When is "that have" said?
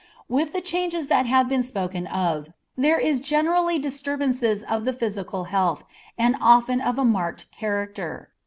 1.09-1.47